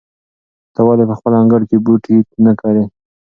[0.73, 2.15] ته ولې په خپل انګړ کې بوټي
[2.45, 2.83] نه کرې؟